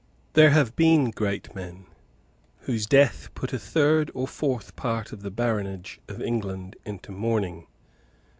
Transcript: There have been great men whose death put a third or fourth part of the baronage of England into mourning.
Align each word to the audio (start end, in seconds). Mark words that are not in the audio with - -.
There 0.33 0.49
have 0.49 0.75
been 0.75 1.11
great 1.11 1.53
men 1.53 1.85
whose 2.61 2.87
death 2.87 3.29
put 3.35 3.53
a 3.53 3.59
third 3.59 4.09
or 4.15 4.27
fourth 4.27 4.75
part 4.75 5.11
of 5.13 5.21
the 5.21 5.29
baronage 5.29 5.99
of 6.07 6.19
England 6.23 6.75
into 6.85 7.11
mourning. 7.11 7.67